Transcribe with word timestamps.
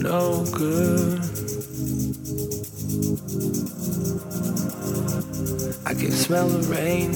No 0.00 0.44
good. 0.52 1.18
I 5.88 5.94
can 5.94 6.10
smell 6.12 6.46
the 6.48 6.68
rain. 6.68 7.10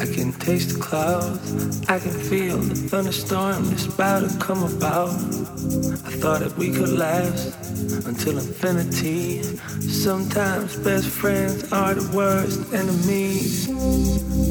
I 0.00 0.06
can 0.06 0.32
taste 0.34 0.74
the 0.74 0.80
clouds. 0.80 1.82
I 1.88 1.98
can 1.98 2.12
feel 2.12 2.58
the 2.58 2.76
thunderstorm 2.88 3.64
that's 3.64 3.86
about 3.86 4.30
to 4.30 4.38
come 4.38 4.62
about. 4.62 5.10
I 5.10 6.12
thought 6.22 6.38
that 6.38 6.54
we 6.56 6.70
could 6.70 6.90
last 6.90 7.58
until 8.06 8.38
infinity. 8.38 9.42
Sometimes 9.42 10.76
best 10.76 11.08
friends 11.08 11.72
are 11.72 11.94
the 11.94 12.16
worst 12.16 12.72
enemies. 12.72 13.66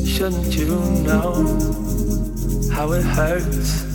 Shouldn't 0.05 0.53
you 0.58 0.75
know 1.08 1.31
how 2.73 2.91
it 2.91 3.05
hurts? 3.05 3.88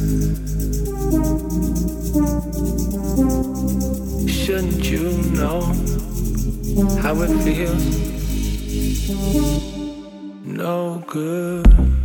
Shouldn't 4.26 4.84
you 4.86 5.12
know 5.36 5.60
how 7.02 7.20
it 7.20 7.42
feels? 7.44 8.13
No 9.06 11.04
good. 11.06 12.03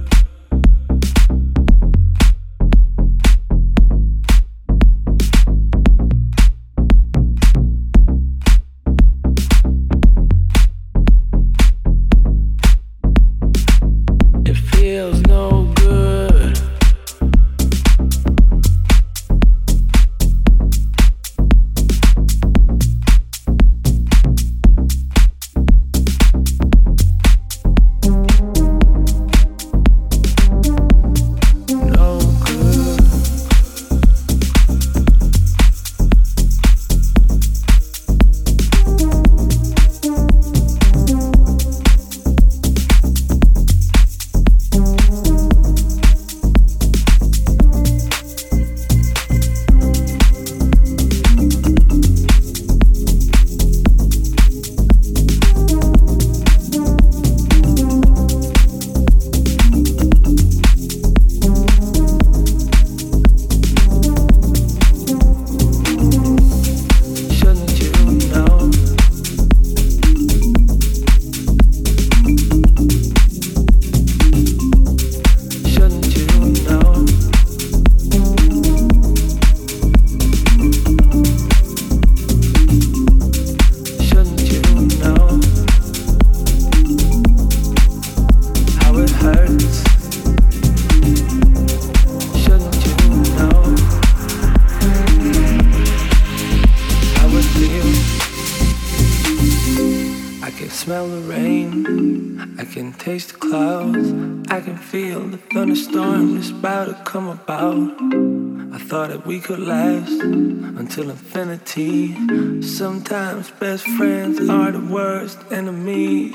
We 109.25 109.39
could 109.39 109.59
last 109.59 110.21
until 110.21 111.09
infinity. 111.09 112.15
Sometimes 112.61 113.51
best 113.51 113.85
friends 113.97 114.39
are 114.49 114.71
the 114.71 114.79
worst 114.79 115.39
enemies. 115.51 116.33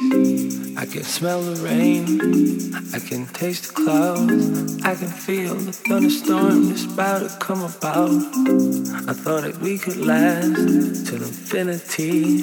I 0.76 0.86
can 0.86 1.02
smell 1.02 1.42
the 1.42 1.62
rain, 1.62 2.04
I 2.94 2.98
can 2.98 3.26
taste 3.26 3.68
the 3.68 3.74
clouds, 3.74 4.82
I 4.82 4.94
can 4.94 5.08
feel 5.08 5.54
the 5.54 5.72
thunderstorm 5.72 6.68
that's 6.68 6.84
about 6.84 7.28
to 7.28 7.36
come 7.38 7.62
about. 7.62 8.10
I 9.08 9.12
thought 9.12 9.42
that 9.42 9.58
we 9.60 9.78
could 9.78 9.98
last 9.98 11.06
till 11.06 11.22
infinity. 11.22 12.42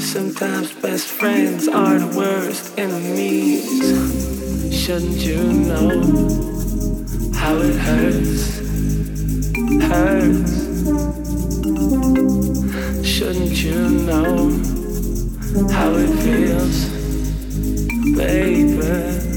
Sometimes 0.00 0.72
best 0.74 1.08
friends 1.08 1.68
are 1.68 1.98
the 1.98 2.18
worst 2.18 2.78
enemies. 2.78 3.64
Shouldn't 4.74 5.24
you 5.24 5.42
know 5.42 6.02
how 7.34 7.56
it 7.58 7.76
hurts? 7.76 8.63
Hurts. 9.80 10.54
Shouldn't 13.06 13.62
you 13.62 13.88
know 14.06 14.50
how 15.70 15.94
it 15.94 16.10
feels, 16.22 16.88
baby? 18.16 19.33